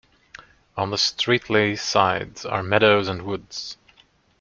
On 0.75 0.89
the 0.89 0.95
Streatley 0.95 1.77
side 1.77 2.43
are 2.47 2.63
meadows 2.63 3.07
and 3.07 3.21
woods. 3.21 3.77